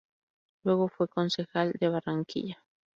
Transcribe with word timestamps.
Luego 0.63 0.89
fue 0.89 1.07
concejal 1.07 1.73
de 1.79 1.89
Barranquilla. 1.89 2.63